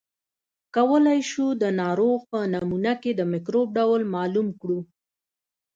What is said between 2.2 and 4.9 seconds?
په نمونه کې د مکروب ډول معلوم کړو.